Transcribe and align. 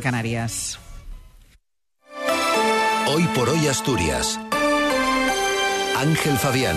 Canarias. 0.00 0.78
Hoy 3.08 3.24
por 3.34 3.50
hoy 3.50 3.66
Asturias. 3.66 4.40
Ángel 5.98 6.36
Fabián. 6.38 6.76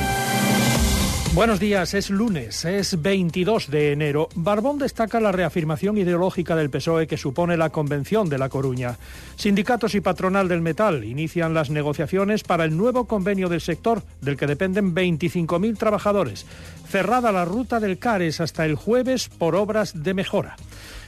Buenos 1.34 1.60
días, 1.60 1.94
es 1.94 2.10
lunes, 2.10 2.66
es 2.66 3.02
22 3.02 3.70
de 3.70 3.94
enero. 3.94 4.28
Barbón 4.36 4.80
destaca 4.80 5.22
la 5.22 5.32
reafirmación 5.32 5.98
ideológica 5.98 6.56
del 6.58 6.70
PSOE 6.70 7.08
que 7.08 7.18
supone 7.18 7.56
la 7.56 7.70
Convención 7.70 8.28
de 8.28 8.38
La 8.38 8.50
Coruña. 8.50 8.98
Sindicatos 9.38 9.96
y 9.96 10.02
patronal 10.02 10.50
del 10.50 10.62
metal 10.62 11.06
inician 11.06 11.54
las 11.54 11.70
negociaciones 11.70 12.44
para 12.44 12.66
el 12.66 12.76
nuevo 12.76 13.06
convenio 13.06 13.48
del 13.48 13.62
sector, 13.62 14.04
del 14.22 14.36
que 14.36 14.48
dependen 14.48 14.94
25.000 14.94 15.78
trabajadores. 15.78 16.46
Cerrada 16.88 17.32
la 17.32 17.46
ruta 17.46 17.80
del 17.80 17.98
Cares 17.98 18.42
hasta 18.42 18.66
el 18.66 18.76
jueves 18.76 19.30
por 19.30 19.56
obras 19.56 20.04
de 20.04 20.14
mejora. 20.14 20.58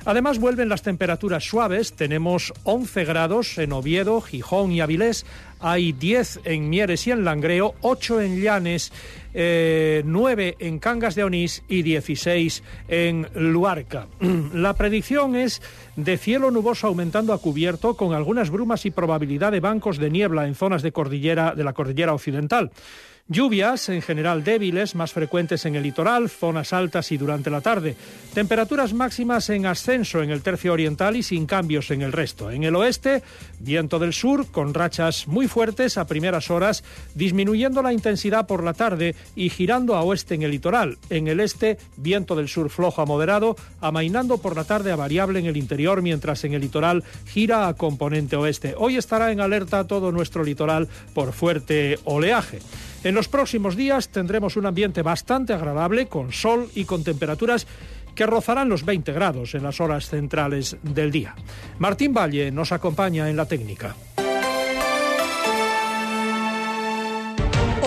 Además 0.07 0.39
vuelven 0.39 0.69
las 0.69 0.83
temperaturas 0.83 1.43
suaves, 1.43 1.91
tenemos 1.91 2.53
11 2.63 3.03
grados 3.03 3.57
en 3.57 3.73
Oviedo, 3.73 4.21
Gijón 4.21 4.71
y 4.71 4.79
Avilés, 4.79 5.25
hay 5.59 5.93
10 5.93 6.41
en 6.43 6.69
Mieres 6.69 7.07
y 7.07 7.11
en 7.11 7.23
Langreo, 7.23 7.75
8 7.81 8.21
en 8.21 8.41
Llanes, 8.41 8.91
9 9.33 10.47
eh, 10.47 10.55
en 10.59 10.79
Cangas 10.79 11.15
de 11.15 11.23
Onís 11.23 11.63
y 11.67 11.83
16 11.83 12.63
en 12.87 13.27
Luarca. 13.35 14.07
La 14.53 14.73
predicción 14.73 15.35
es 15.35 15.61
de 15.95 16.17
cielo 16.17 16.51
nuboso 16.51 16.87
aumentando 16.87 17.33
a 17.33 17.41
cubierto 17.41 17.95
con 17.95 18.13
algunas 18.13 18.49
brumas 18.49 18.85
y 18.85 18.91
probabilidad 18.91 19.51
de 19.51 19.59
bancos 19.59 19.97
de 19.97 20.09
niebla 20.09 20.47
en 20.47 20.55
zonas 20.55 20.81
de 20.81 20.91
cordillera 20.91 21.53
de 21.55 21.63
la 21.63 21.73
cordillera 21.73 22.13
occidental. 22.13 22.71
Lluvias, 23.29 23.89
en 23.89 24.01
general 24.01 24.45
débiles, 24.45 24.95
más 24.95 25.11
frecuentes 25.11 25.65
en 25.65 25.75
el 25.75 25.83
litoral, 25.83 26.29
zonas 26.29 26.71
altas 26.71 27.11
y 27.11 27.17
durante 27.17 27.49
la 27.49 27.59
tarde. 27.59 27.97
Temperaturas 28.33 28.93
máximas 28.93 29.49
en 29.49 29.65
ascenso 29.65 30.23
en 30.23 30.29
el 30.29 30.41
tercio 30.41 30.71
oriental 30.71 31.17
y 31.17 31.23
sin 31.23 31.45
cambios 31.45 31.91
en 31.91 32.03
el 32.03 32.13
resto. 32.13 32.49
En 32.51 32.63
el 32.63 32.73
oeste, 32.75 33.23
viento 33.59 33.99
del 33.99 34.13
sur, 34.13 34.49
con 34.49 34.73
rachas 34.73 35.27
muy 35.27 35.46
fuertes 35.47 35.97
a 35.97 36.07
primeras 36.07 36.49
horas, 36.51 36.83
disminuyendo 37.15 37.81
la 37.81 37.93
intensidad 37.93 38.47
por 38.47 38.63
la 38.63 38.73
tarde 38.73 39.15
y 39.35 39.49
girando 39.49 39.95
a 39.95 40.01
oeste 40.01 40.35
en 40.35 40.43
el 40.43 40.51
litoral. 40.51 40.97
En 41.09 41.27
el 41.27 41.39
este, 41.39 41.77
viento 41.97 42.35
del 42.35 42.47
sur 42.47 42.69
flojo 42.69 43.01
a 43.01 43.05
moderado, 43.05 43.55
amainando 43.81 44.37
por 44.37 44.55
la 44.55 44.63
tarde 44.63 44.91
a 44.91 44.95
variable 44.95 45.39
en 45.39 45.45
el 45.45 45.57
interior, 45.57 46.01
mientras 46.01 46.43
en 46.43 46.53
el 46.53 46.61
litoral 46.61 47.03
gira 47.25 47.67
a 47.67 47.73
componente 47.73 48.35
oeste. 48.35 48.75
Hoy 48.77 48.97
estará 48.97 49.31
en 49.31 49.41
alerta 49.41 49.87
todo 49.87 50.11
nuestro 50.11 50.43
litoral 50.43 50.87
por 51.13 51.33
fuerte 51.33 51.99
oleaje. 52.03 52.59
En 53.03 53.15
los 53.15 53.27
próximos 53.27 53.75
días 53.75 54.09
tendremos 54.09 54.57
un 54.57 54.65
ambiente 54.65 55.01
bastante 55.01 55.53
agradable, 55.53 56.07
con 56.07 56.31
sol 56.31 56.69
y 56.75 56.85
con 56.85 57.03
temperaturas 57.03 57.67
que 58.15 58.25
rozarán 58.25 58.67
los 58.67 58.83
20 58.83 59.13
grados 59.13 59.53
en 59.53 59.63
las 59.63 59.79
horas 59.79 60.09
centrales 60.09 60.75
del 60.81 61.11
día. 61.11 61.35
Martín 61.77 62.13
Valle 62.13 62.51
nos 62.51 62.71
acompaña 62.71 63.29
en 63.29 63.37
la 63.37 63.45
técnica. 63.45 63.95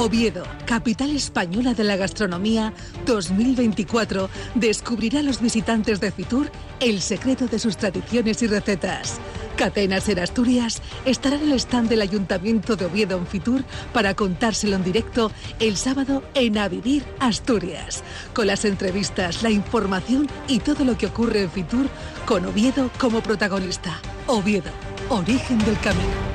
Oviedo, 0.01 0.45
capital 0.65 1.11
española 1.11 1.75
de 1.75 1.85
la 1.85 1.95
gastronomía 1.95 2.73
2024, 3.05 4.31
descubrirá 4.55 5.21
a 5.21 5.23
los 5.23 5.43
visitantes 5.43 6.01
de 6.01 6.11
Fitur 6.11 6.51
el 6.81 7.03
secreto 7.03 7.49
de 7.49 7.59
sus 7.59 7.77
tradiciones 7.77 8.41
y 8.41 8.47
recetas. 8.47 9.21
Catenas 9.57 10.09
en 10.09 10.21
Asturias 10.21 10.81
estará 11.05 11.37
en 11.37 11.53
el 11.53 11.61
stand 11.61 11.91
del 11.91 12.01
Ayuntamiento 12.01 12.77
de 12.77 12.87
Oviedo 12.87 13.19
en 13.19 13.27
Fitur 13.27 13.63
para 13.93 14.15
contárselo 14.15 14.77
en 14.77 14.85
directo 14.85 15.33
el 15.59 15.77
sábado 15.77 16.23
en 16.33 16.57
A 16.57 16.69
Vivir 16.69 17.05
Asturias, 17.19 18.03
con 18.33 18.47
las 18.47 18.65
entrevistas, 18.65 19.43
la 19.43 19.51
información 19.51 20.29
y 20.49 20.61
todo 20.61 20.87
lo 20.87 20.97
que 20.97 21.09
ocurre 21.09 21.43
en 21.43 21.51
Fitur 21.51 21.91
con 22.25 22.47
Oviedo 22.47 22.91
como 22.99 23.21
protagonista. 23.21 24.01
Oviedo, 24.27 24.71
origen 25.11 25.59
del 25.59 25.79
camino. 25.81 26.30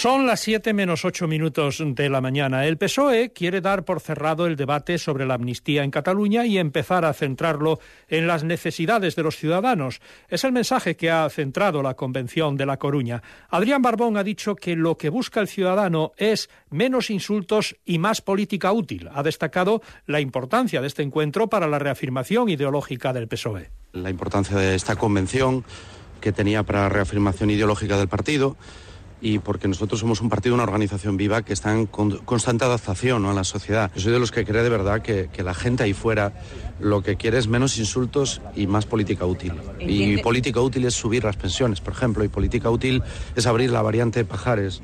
Son 0.00 0.26
las 0.26 0.40
7 0.40 0.72
menos 0.72 1.04
8 1.04 1.28
minutos 1.28 1.82
de 1.84 2.08
la 2.08 2.22
mañana. 2.22 2.64
El 2.64 2.78
PSOE 2.78 3.34
quiere 3.34 3.60
dar 3.60 3.84
por 3.84 4.00
cerrado 4.00 4.46
el 4.46 4.56
debate 4.56 4.96
sobre 4.96 5.26
la 5.26 5.34
amnistía 5.34 5.84
en 5.84 5.90
Cataluña 5.90 6.46
y 6.46 6.56
empezar 6.56 7.04
a 7.04 7.12
centrarlo 7.12 7.80
en 8.08 8.26
las 8.26 8.42
necesidades 8.42 9.14
de 9.14 9.22
los 9.22 9.36
ciudadanos. 9.36 10.00
Es 10.30 10.44
el 10.44 10.52
mensaje 10.52 10.96
que 10.96 11.10
ha 11.10 11.28
centrado 11.28 11.82
la 11.82 11.96
Convención 11.96 12.56
de 12.56 12.64
La 12.64 12.78
Coruña. 12.78 13.22
Adrián 13.50 13.82
Barbón 13.82 14.16
ha 14.16 14.24
dicho 14.24 14.56
que 14.56 14.74
lo 14.74 14.96
que 14.96 15.10
busca 15.10 15.40
el 15.40 15.48
ciudadano 15.48 16.12
es 16.16 16.48
menos 16.70 17.10
insultos 17.10 17.76
y 17.84 17.98
más 17.98 18.22
política 18.22 18.72
útil. 18.72 19.10
Ha 19.12 19.22
destacado 19.22 19.82
la 20.06 20.22
importancia 20.22 20.80
de 20.80 20.86
este 20.86 21.02
encuentro 21.02 21.50
para 21.50 21.68
la 21.68 21.78
reafirmación 21.78 22.48
ideológica 22.48 23.12
del 23.12 23.28
PSOE. 23.28 23.70
La 23.92 24.08
importancia 24.08 24.56
de 24.56 24.76
esta 24.76 24.96
convención 24.96 25.62
que 26.22 26.32
tenía 26.32 26.62
para 26.62 26.84
la 26.84 26.88
reafirmación 26.88 27.50
ideológica 27.50 27.98
del 27.98 28.08
partido 28.08 28.56
y 29.20 29.38
porque 29.38 29.68
nosotros 29.68 30.00
somos 30.00 30.20
un 30.20 30.28
partido, 30.28 30.54
una 30.54 30.64
organización 30.64 31.16
viva 31.16 31.42
que 31.42 31.52
está 31.52 31.72
en 31.72 31.86
constante 31.86 32.64
adaptación 32.64 33.26
a 33.26 33.32
la 33.32 33.44
sociedad. 33.44 33.90
Yo 33.94 34.02
soy 34.02 34.12
de 34.12 34.18
los 34.18 34.30
que 34.30 34.44
cree 34.44 34.62
de 34.62 34.68
verdad 34.68 35.02
que, 35.02 35.28
la 35.40 35.54
gente 35.54 35.82
ahí 35.82 35.94
fuera 35.94 36.34
lo 36.80 37.02
que 37.02 37.16
quiere 37.16 37.38
es 37.38 37.48
menos 37.48 37.78
insultos 37.78 38.42
y 38.54 38.66
más 38.66 38.84
política 38.84 39.24
útil. 39.24 39.54
Y 39.78 40.18
política 40.18 40.60
útil 40.60 40.84
es 40.84 40.94
subir 40.94 41.24
las 41.24 41.36
pensiones, 41.36 41.80
por 41.80 41.94
ejemplo, 41.94 42.24
y 42.24 42.28
política 42.28 42.70
útil 42.70 43.02
es 43.34 43.46
abrir 43.46 43.70
la 43.70 43.80
variante 43.80 44.20
de 44.20 44.24
Pajares. 44.26 44.82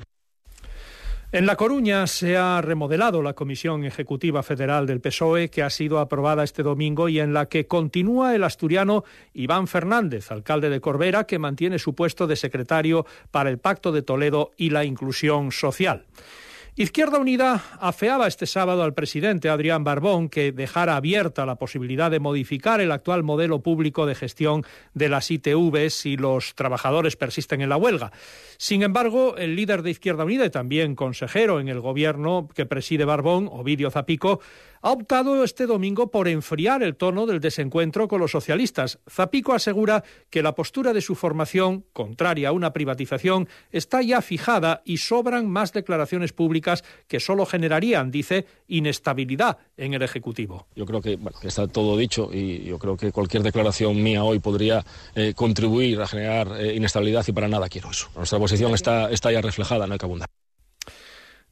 En 1.32 1.44
La 1.44 1.56
Coruña 1.56 2.06
se 2.06 2.36
ha 2.36 2.62
remodelado 2.62 3.20
la 3.20 3.32
Comisión 3.32 3.84
Ejecutiva 3.84 4.44
Federal 4.44 4.86
del 4.86 5.00
PSOE, 5.00 5.50
que 5.50 5.64
ha 5.64 5.70
sido 5.70 5.98
aprobada 5.98 6.44
este 6.44 6.62
domingo 6.62 7.08
y 7.08 7.18
en 7.18 7.34
la 7.34 7.46
que 7.46 7.66
continúa 7.66 8.36
el 8.36 8.44
asturiano 8.44 9.02
Iván 9.34 9.66
Fernández, 9.66 10.30
alcalde 10.30 10.70
de 10.70 10.80
Corbera, 10.80 11.24
que 11.24 11.40
mantiene 11.40 11.80
su 11.80 11.96
puesto 11.96 12.28
de 12.28 12.36
secretario 12.36 13.06
para 13.32 13.50
el 13.50 13.58
Pacto 13.58 13.90
de 13.90 14.02
Toledo 14.02 14.52
y 14.56 14.70
la 14.70 14.84
inclusión 14.84 15.50
social. 15.50 16.06
Izquierda 16.78 17.18
Unida 17.18 17.64
afeaba 17.80 18.26
este 18.26 18.44
sábado 18.44 18.82
al 18.82 18.92
presidente 18.92 19.48
Adrián 19.48 19.82
Barbón 19.82 20.28
que 20.28 20.52
dejara 20.52 20.96
abierta 20.96 21.46
la 21.46 21.54
posibilidad 21.54 22.10
de 22.10 22.20
modificar 22.20 22.82
el 22.82 22.92
actual 22.92 23.22
modelo 23.22 23.62
público 23.62 24.04
de 24.04 24.14
gestión 24.14 24.62
de 24.92 25.08
las 25.08 25.30
ITV 25.30 25.88
si 25.88 26.18
los 26.18 26.54
trabajadores 26.54 27.16
persisten 27.16 27.62
en 27.62 27.70
la 27.70 27.78
huelga. 27.78 28.12
Sin 28.58 28.82
embargo, 28.82 29.38
el 29.38 29.56
líder 29.56 29.80
de 29.80 29.92
Izquierda 29.92 30.24
Unida 30.26 30.44
y 30.44 30.50
también 30.50 30.96
consejero 30.96 31.60
en 31.60 31.68
el 31.68 31.80
gobierno 31.80 32.46
que 32.54 32.66
preside 32.66 33.06
Barbón, 33.06 33.48
Ovidio 33.50 33.90
Zapico, 33.90 34.40
ha 34.82 34.90
optado 34.90 35.42
este 35.44 35.66
domingo 35.66 36.10
por 36.10 36.28
enfriar 36.28 36.82
el 36.82 36.96
tono 36.96 37.26
del 37.26 37.40
desencuentro 37.40 38.08
con 38.08 38.20
los 38.20 38.30
socialistas. 38.30 38.98
Zapico 39.08 39.52
asegura 39.52 40.04
que 40.30 40.42
la 40.42 40.54
postura 40.54 40.92
de 40.92 41.00
su 41.00 41.14
formación, 41.14 41.84
contraria 41.92 42.50
a 42.50 42.52
una 42.52 42.72
privatización, 42.72 43.48
está 43.70 44.02
ya 44.02 44.20
fijada 44.22 44.82
y 44.84 44.98
sobran 44.98 45.48
más 45.48 45.72
declaraciones 45.72 46.32
públicas 46.32 46.84
que 47.08 47.20
solo 47.20 47.46
generarían, 47.46 48.10
dice, 48.10 48.46
inestabilidad 48.68 49.58
en 49.76 49.94
el 49.94 50.02
Ejecutivo. 50.02 50.66
Yo 50.74 50.86
creo 50.86 51.00
que, 51.00 51.18
está 51.42 51.66
todo 51.68 51.96
dicho 51.96 52.30
y 52.32 52.64
yo 52.64 52.78
creo 52.78 52.96
que 52.96 53.12
cualquier 53.12 53.42
declaración 53.42 54.02
mía 54.02 54.24
hoy 54.24 54.38
podría 54.38 54.84
eh, 55.14 55.32
contribuir 55.34 56.00
a 56.00 56.06
generar 56.06 56.48
eh, 56.58 56.74
inestabilidad 56.74 57.24
y 57.26 57.32
para 57.32 57.48
nada 57.48 57.68
quiero 57.68 57.90
eso. 57.90 58.08
Nuestra 58.16 58.38
posición 58.38 58.74
está, 58.74 59.10
está 59.10 59.32
ya 59.32 59.40
reflejada, 59.40 59.86
no 59.86 59.94
hay 59.94 59.98
que 59.98 60.06
abundar. 60.06 60.35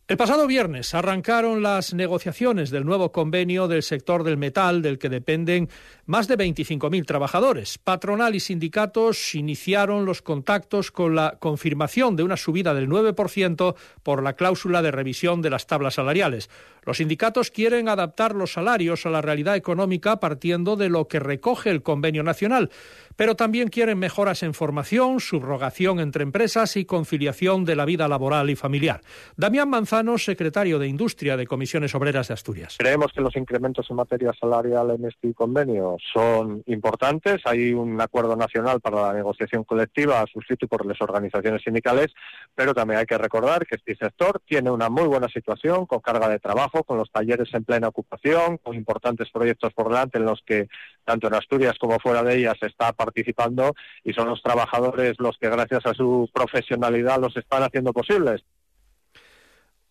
El 0.06 0.18
pasado 0.18 0.46
viernes 0.46 0.92
arrancaron 0.92 1.62
las 1.62 1.94
negociaciones 1.94 2.68
del 2.68 2.84
nuevo 2.84 3.10
convenio 3.10 3.68
del 3.68 3.82
sector 3.82 4.22
del 4.22 4.36
metal, 4.36 4.82
del 4.82 4.98
que 4.98 5.08
dependen 5.08 5.70
más 6.04 6.28
de 6.28 6.36
25.000 6.36 7.06
trabajadores. 7.06 7.78
Patronal 7.78 8.34
y 8.34 8.40
sindicatos 8.40 9.34
iniciaron 9.34 10.04
los 10.04 10.20
contactos 10.20 10.90
con 10.90 11.14
la 11.14 11.38
confirmación 11.38 12.16
de 12.16 12.22
una 12.22 12.36
subida 12.36 12.74
del 12.74 12.86
9% 12.86 13.76
por 14.02 14.22
la 14.22 14.34
cláusula 14.34 14.82
de 14.82 14.90
revisión 14.90 15.40
de 15.40 15.48
las 15.48 15.66
tablas 15.66 15.94
salariales. 15.94 16.50
Los 16.84 16.98
sindicatos 16.98 17.50
quieren 17.50 17.88
adaptar 17.88 18.34
los 18.34 18.52
salarios 18.52 19.06
a 19.06 19.10
la 19.10 19.22
realidad 19.22 19.56
económica 19.56 20.20
partiendo 20.20 20.76
de 20.76 20.88
lo 20.88 21.08
que 21.08 21.20
recoge 21.20 21.70
el 21.70 21.82
convenio 21.82 22.22
nacional 22.22 22.70
pero 23.16 23.36
también 23.36 23.68
quieren 23.68 23.98
mejoras 23.98 24.42
en 24.42 24.54
formación, 24.54 25.20
subrogación 25.20 26.00
entre 26.00 26.22
empresas 26.22 26.76
y 26.76 26.84
conciliación 26.84 27.64
de 27.64 27.76
la 27.76 27.84
vida 27.84 28.08
laboral 28.08 28.50
y 28.50 28.56
familiar. 28.56 29.00
Damián 29.36 29.68
Manzano, 29.68 30.18
secretario 30.18 30.78
de 30.78 30.88
Industria 30.88 31.36
de 31.36 31.46
Comisiones 31.46 31.94
Obreras 31.94 32.28
de 32.28 32.34
Asturias. 32.34 32.76
Creemos 32.78 33.12
que 33.12 33.20
los 33.20 33.36
incrementos 33.36 33.86
en 33.90 33.96
materia 33.96 34.32
salarial 34.38 34.90
en 34.90 35.04
este 35.06 35.32
convenio 35.34 35.96
son 36.12 36.62
importantes. 36.66 37.40
Hay 37.44 37.72
un 37.72 38.00
acuerdo 38.00 38.36
nacional 38.36 38.80
para 38.80 39.08
la 39.08 39.12
negociación 39.12 39.64
colectiva 39.64 40.24
suscrito 40.32 40.66
por 40.66 40.84
las 40.86 41.00
organizaciones 41.00 41.62
sindicales, 41.62 42.12
pero 42.54 42.74
también 42.74 43.00
hay 43.00 43.06
que 43.06 43.18
recordar 43.18 43.66
que 43.66 43.76
este 43.76 43.96
sector 43.96 44.40
tiene 44.44 44.70
una 44.70 44.88
muy 44.88 45.06
buena 45.06 45.28
situación 45.28 45.86
con 45.86 46.00
carga 46.00 46.28
de 46.28 46.38
trabajo, 46.38 46.73
con 46.82 46.98
los 46.98 47.10
talleres 47.10 47.52
en 47.54 47.64
plena 47.64 47.88
ocupación, 47.88 48.58
con 48.58 48.74
importantes 48.74 49.30
proyectos 49.30 49.72
por 49.72 49.88
delante 49.88 50.18
en 50.18 50.24
los 50.24 50.42
que 50.44 50.68
tanto 51.04 51.28
en 51.28 51.34
Asturias 51.34 51.78
como 51.78 51.98
fuera 52.00 52.22
de 52.22 52.36
ellas 52.38 52.56
está 52.62 52.92
participando 52.92 53.74
y 54.02 54.12
son 54.12 54.28
los 54.28 54.42
trabajadores 54.42 55.14
los 55.18 55.38
que 55.38 55.48
gracias 55.48 55.86
a 55.86 55.94
su 55.94 56.28
profesionalidad 56.32 57.20
los 57.20 57.36
están 57.36 57.62
haciendo 57.62 57.92
posibles. 57.92 58.42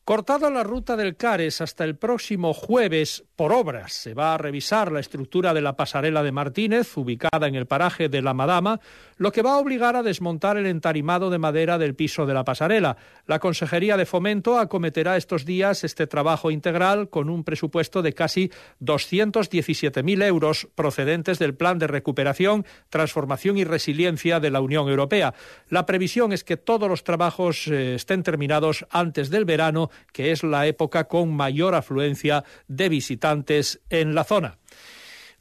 Cortada 0.05 0.49
la 0.49 0.63
ruta 0.63 0.97
del 0.97 1.15
Cares 1.15 1.61
hasta 1.61 1.85
el 1.85 1.95
próximo 1.95 2.53
jueves 2.53 3.23
por 3.37 3.53
obras, 3.53 3.93
se 3.93 4.13
va 4.13 4.33
a 4.33 4.37
revisar 4.37 4.91
la 4.91 4.99
estructura 4.99 5.53
de 5.53 5.61
la 5.61 5.77
pasarela 5.77 6.21
de 6.23 6.33
Martínez, 6.33 6.97
ubicada 6.97 7.47
en 7.47 7.55
el 7.55 7.67
paraje 7.67 8.09
de 8.09 8.21
la 8.21 8.33
Madama, 8.33 8.81
lo 9.15 9.31
que 9.31 9.41
va 9.41 9.53
a 9.53 9.59
obligar 9.59 9.95
a 9.95 10.03
desmontar 10.03 10.57
el 10.57 10.65
entarimado 10.65 11.29
de 11.29 11.37
madera 11.37 11.77
del 11.77 11.95
piso 11.95 12.25
de 12.25 12.33
la 12.33 12.43
pasarela. 12.43 12.97
La 13.27 13.39
Consejería 13.39 13.95
de 13.95 14.05
Fomento 14.05 14.59
acometerá 14.59 15.15
estos 15.15 15.45
días 15.45 15.85
este 15.85 16.05
trabajo 16.05 16.51
integral 16.51 17.09
con 17.09 17.29
un 17.29 17.45
presupuesto 17.45 18.01
de 18.01 18.11
casi 18.13 18.51
217.000 18.81 20.23
euros 20.25 20.67
procedentes 20.75 21.39
del 21.39 21.55
Plan 21.55 21.79
de 21.79 21.87
Recuperación, 21.87 22.65
Transformación 22.89 23.57
y 23.57 23.63
Resiliencia 23.63 24.41
de 24.41 24.51
la 24.51 24.59
Unión 24.59 24.89
Europea. 24.89 25.33
La 25.69 25.85
previsión 25.85 26.33
es 26.33 26.43
que 26.43 26.57
todos 26.57 26.89
los 26.89 27.05
trabajos 27.05 27.67
eh, 27.67 27.95
estén 27.95 28.21
terminados 28.21 28.85
antes 28.91 29.29
del 29.29 29.45
verano 29.45 29.89
que 30.11 30.31
es 30.31 30.43
la 30.43 30.67
época 30.67 31.05
con 31.05 31.33
mayor 31.33 31.75
afluencia 31.75 32.43
de 32.67 32.89
visitantes 32.89 33.81
en 33.89 34.15
la 34.15 34.23
zona. 34.23 34.57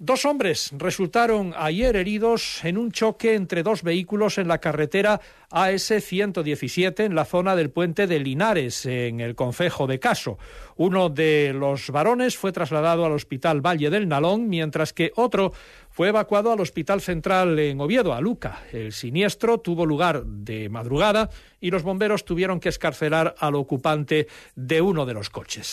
Dos 0.04 0.24
hombres 0.24 0.72
resultaron 0.76 1.54
ayer 1.56 1.94
heridos 1.94 2.64
en 2.64 2.76
un 2.76 2.90
choque 2.90 3.36
entre 3.36 3.62
dos 3.62 3.84
vehículos 3.84 4.36
en 4.36 4.48
la 4.48 4.58
carretera 4.58 5.20
AS-117 5.50 7.04
en 7.04 7.14
la 7.14 7.24
zona 7.24 7.54
del 7.54 7.70
puente 7.70 8.08
de 8.08 8.18
Linares, 8.18 8.84
en 8.84 9.20
el 9.20 9.36
concejo 9.36 9.86
de 9.86 10.00
Caso. 10.00 10.38
Uno 10.74 11.08
de 11.08 11.52
los 11.54 11.90
varones 11.90 12.36
fue 12.36 12.50
trasladado 12.50 13.06
al 13.06 13.12
Hospital 13.12 13.64
Valle 13.64 13.90
del 13.90 14.08
Nalón, 14.08 14.48
mientras 14.48 14.92
que 14.92 15.12
otro 15.14 15.52
fue 15.88 16.08
evacuado 16.08 16.50
al 16.50 16.58
Hospital 16.58 17.00
Central 17.00 17.56
en 17.60 17.80
Oviedo, 17.80 18.12
a 18.12 18.20
Luca. 18.20 18.64
El 18.72 18.90
siniestro 18.90 19.58
tuvo 19.60 19.86
lugar 19.86 20.24
de 20.24 20.68
madrugada 20.68 21.30
y 21.60 21.70
los 21.70 21.84
bomberos 21.84 22.24
tuvieron 22.24 22.58
que 22.58 22.70
escarcelar 22.70 23.36
al 23.38 23.54
ocupante 23.54 24.26
de 24.56 24.80
uno 24.80 25.06
de 25.06 25.14
los 25.14 25.30
coches. 25.30 25.70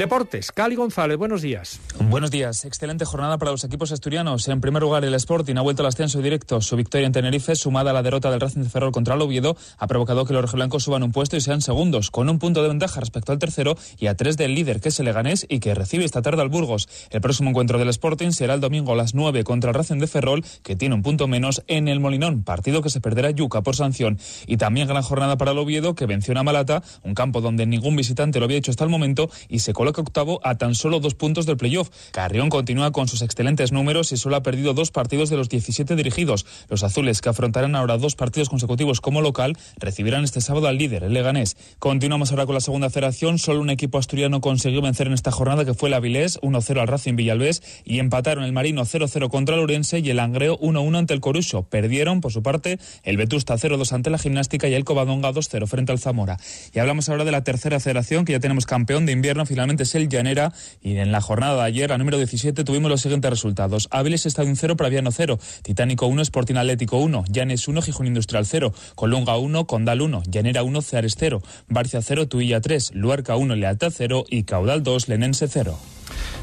Deportes, 0.00 0.50
Cali 0.50 0.76
González, 0.76 1.18
buenos 1.18 1.42
días. 1.42 1.78
Buenos 2.08 2.30
días, 2.30 2.64
excelente 2.64 3.04
jornada 3.04 3.36
para 3.36 3.50
los 3.50 3.64
equipos 3.64 3.92
asturianos. 3.92 4.48
En 4.48 4.62
primer 4.62 4.80
lugar, 4.80 5.04
el 5.04 5.12
Sporting 5.12 5.56
ha 5.56 5.60
vuelto 5.60 5.82
al 5.82 5.88
ascenso 5.88 6.22
directo. 6.22 6.62
Su 6.62 6.76
victoria 6.76 7.06
en 7.06 7.12
Tenerife, 7.12 7.54
sumada 7.54 7.90
a 7.90 7.92
la 7.92 8.02
derrota 8.02 8.30
del 8.30 8.40
Racing 8.40 8.62
de 8.62 8.70
Ferrol 8.70 8.92
contra 8.92 9.14
el 9.14 9.20
Oviedo, 9.20 9.58
ha 9.76 9.86
provocado 9.88 10.24
que 10.24 10.32
los 10.32 10.40
rojiblancos 10.40 10.84
suban 10.84 11.02
un 11.02 11.12
puesto 11.12 11.36
y 11.36 11.42
sean 11.42 11.60
segundos, 11.60 12.10
con 12.10 12.30
un 12.30 12.38
punto 12.38 12.62
de 12.62 12.68
ventaja 12.70 12.98
respecto 12.98 13.32
al 13.32 13.38
tercero 13.38 13.76
y 13.98 14.06
a 14.06 14.16
tres 14.16 14.38
del 14.38 14.54
líder, 14.54 14.80
que 14.80 14.88
es 14.88 14.98
el 15.00 15.04
Leganés 15.04 15.44
y 15.50 15.60
que 15.60 15.74
recibe 15.74 16.06
esta 16.06 16.22
tarde 16.22 16.40
al 16.40 16.48
Burgos. 16.48 16.88
El 17.10 17.20
próximo 17.20 17.50
encuentro 17.50 17.78
del 17.78 17.90
Sporting 17.90 18.30
será 18.30 18.54
el 18.54 18.60
domingo 18.62 18.92
a 18.92 18.96
las 18.96 19.14
9 19.14 19.44
contra 19.44 19.68
el 19.68 19.74
Racing 19.74 19.98
de 19.98 20.06
Ferrol, 20.06 20.42
que 20.62 20.76
tiene 20.76 20.94
un 20.94 21.02
punto 21.02 21.28
menos 21.28 21.62
en 21.66 21.88
el 21.88 22.00
Molinón, 22.00 22.42
partido 22.42 22.80
que 22.80 22.88
se 22.88 23.02
perderá 23.02 23.32
Yuca 23.32 23.60
por 23.60 23.76
sanción. 23.76 24.18
Y 24.46 24.56
también 24.56 24.88
gran 24.88 25.02
jornada 25.02 25.36
para 25.36 25.50
el 25.50 25.58
Oviedo, 25.58 25.94
que 25.94 26.06
venció 26.06 26.32
a 26.38 26.42
Malata, 26.42 26.82
un 27.02 27.12
campo 27.12 27.42
donde 27.42 27.66
ningún 27.66 27.96
visitante 27.96 28.38
lo 28.38 28.46
había 28.46 28.56
hecho 28.56 28.70
hasta 28.70 28.84
el 28.84 28.88
momento, 28.88 29.28
y 29.50 29.58
se 29.58 29.74
coloca 29.74 29.89
octavo 29.98 30.40
a 30.44 30.56
tan 30.56 30.74
solo 30.74 31.00
dos 31.00 31.14
puntos 31.14 31.46
del 31.46 31.56
playoff. 31.56 31.90
Carrión 32.12 32.48
continúa 32.48 32.92
con 32.92 33.08
sus 33.08 33.22
excelentes 33.22 33.72
números 33.72 34.12
y 34.12 34.16
solo 34.16 34.36
ha 34.36 34.42
perdido 34.42 34.74
dos 34.74 34.90
partidos 34.90 35.30
de 35.30 35.36
los 35.36 35.48
17 35.48 35.96
dirigidos. 35.96 36.46
Los 36.68 36.82
azules, 36.82 37.20
que 37.20 37.28
afrontarán 37.28 37.74
ahora 37.74 37.98
dos 37.98 38.14
partidos 38.14 38.48
consecutivos 38.48 39.00
como 39.00 39.20
local, 39.22 39.56
recibirán 39.78 40.24
este 40.24 40.40
sábado 40.40 40.68
al 40.68 40.78
líder, 40.78 41.04
el 41.04 41.12
Leganés. 41.12 41.56
Continuamos 41.78 42.30
ahora 42.30 42.46
con 42.46 42.54
la 42.54 42.60
segunda 42.60 42.90
federación. 42.90 43.38
Solo 43.38 43.60
un 43.60 43.70
equipo 43.70 43.98
asturiano 43.98 44.40
consiguió 44.40 44.82
vencer 44.82 45.06
en 45.06 45.14
esta 45.14 45.30
jornada, 45.30 45.64
que 45.64 45.74
fue 45.74 45.88
el 45.88 45.94
Avilés, 45.94 46.40
1-0 46.40 46.80
al 46.80 46.88
Racing 46.88 47.16
Villalbés, 47.16 47.62
y 47.84 47.98
empataron 47.98 48.44
el 48.44 48.52
Marino 48.52 48.82
0-0 48.82 49.30
contra 49.30 49.54
el 49.54 49.62
Orense 49.62 50.00
y 50.00 50.10
el 50.10 50.20
Angreo 50.20 50.58
1-1 50.58 50.98
ante 50.98 51.14
el 51.14 51.20
Coruso. 51.20 51.62
Perdieron, 51.62 52.20
por 52.20 52.32
su 52.32 52.42
parte, 52.42 52.78
el 53.02 53.16
Vetusta 53.16 53.54
0-2 53.54 53.92
ante 53.92 54.10
la 54.10 54.18
Gimnástica 54.18 54.68
y 54.68 54.74
el 54.74 54.84
Covadonga 54.84 55.32
2-0 55.32 55.66
frente 55.66 55.92
al 55.92 55.98
Zamora. 55.98 56.38
Y 56.72 56.78
hablamos 56.78 57.08
ahora 57.08 57.24
de 57.24 57.32
la 57.32 57.44
tercera 57.44 57.80
federación, 57.80 58.24
que 58.24 58.32
ya 58.32 58.40
tenemos 58.40 58.66
campeón 58.66 59.06
de 59.06 59.12
invierno, 59.12 59.46
finalmente 59.46 59.69
es 59.78 59.94
el 59.94 60.08
Llanera, 60.08 60.52
y 60.82 60.96
en 60.96 61.12
la 61.12 61.20
jornada 61.20 61.56
de 61.56 61.62
ayer, 61.62 61.92
a 61.92 61.98
número 61.98 62.16
17, 62.16 62.64
tuvimos 62.64 62.90
los 62.90 63.00
siguientes 63.00 63.30
resultados. 63.30 63.88
Áviles 63.90 64.26
Estadio 64.26 64.52
0, 64.54 64.76
Praviano 64.76 65.12
0, 65.12 65.38
Titánico 65.62 66.06
1, 66.06 66.22
Sporting 66.22 66.56
Atlético 66.56 66.98
1, 66.98 67.24
Llanes 67.28 67.68
1, 67.68 67.82
Gijón 67.82 68.06
Industrial 68.06 68.44
0, 68.44 68.74
Colunga 68.94 69.36
1, 69.36 69.66
Condal 69.66 70.00
1, 70.00 70.22
Llanera 70.26 70.62
1, 70.62 70.82
Ceares 70.82 71.14
0, 71.18 71.42
Barcia 71.68 72.02
0, 72.02 72.28
Tuilla 72.28 72.60
3, 72.60 72.94
Luarca 72.94 73.36
1, 73.36 73.54
Lealtad 73.56 73.92
0 73.94 74.24
y 74.28 74.44
Caudal 74.44 74.82
2, 74.82 75.08
Lenense 75.08 75.48
0. 75.48 75.78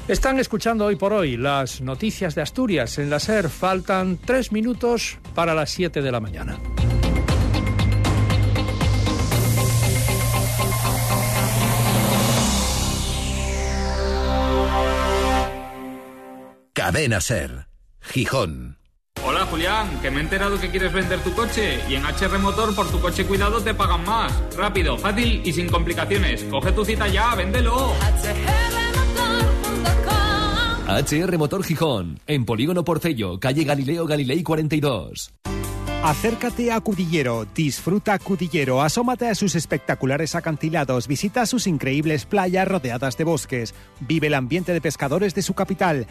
Están 0.08 0.40
escuchando 0.40 0.86
hoy 0.86 0.96
por 0.96 1.12
hoy 1.12 1.36
las 1.36 1.82
noticias 1.82 2.34
de 2.34 2.42
Asturias. 2.42 2.98
En 2.98 3.10
la 3.10 3.20
SER 3.20 3.50
faltan 3.50 4.18
tres 4.24 4.54
minutos 4.54 5.18
para 5.36 5.54
las 5.54 5.70
7 5.72 6.02
de 6.02 6.12
la 6.12 6.22
mañana. 6.22 6.58
Cadena 16.78 17.20
Ser, 17.22 17.66
Gijón. 18.02 18.78
Hola 19.26 19.48
Julián, 19.48 20.00
que 20.00 20.12
me 20.12 20.20
he 20.20 20.22
enterado 20.22 20.60
que 20.60 20.70
quieres 20.70 20.94
vender 20.94 21.20
tu 21.22 21.34
coche 21.34 21.80
y 21.90 21.96
en 21.96 22.06
HR 22.06 22.38
Motor 22.38 22.76
por 22.76 22.88
tu 22.92 23.02
coche 23.02 23.26
cuidado 23.26 23.60
te 23.64 23.74
pagan 23.74 24.06
más. 24.06 24.32
Rápido, 24.56 24.96
fácil 24.96 25.42
y 25.44 25.52
sin 25.54 25.70
complicaciones. 25.70 26.44
Coge 26.44 26.72
tu 26.74 26.86
cita 26.86 27.08
ya, 27.08 27.34
véndelo. 27.34 27.94
HR 30.88 31.38
Motor 31.40 31.64
Gijón, 31.64 32.20
en 32.28 32.46
Polígono 32.46 32.84
Porcello, 32.84 33.40
calle 33.40 33.64
Galileo 33.64 34.06
Galilei 34.06 34.44
42. 34.44 35.34
Acércate 36.04 36.72
a 36.72 36.80
Cudillero, 36.80 37.48
disfruta 37.56 38.20
Cudillero, 38.20 38.84
asómate 38.84 39.28
a 39.28 39.36
sus 39.36 39.56
espectaculares 39.56 40.36
acantilados, 40.36 41.08
visita 41.08 41.46
sus 41.48 41.66
increíbles 41.66 42.26
playas 42.26 42.68
rodeadas 42.68 43.18
de 43.18 43.24
bosques, 43.24 43.74
vive 44.00 44.28
el 44.28 44.36
ambiente 44.36 44.74
de 44.74 44.80
pescadores 44.80 45.34
de 45.34 45.42
su 45.42 45.56
capital. 45.56 46.06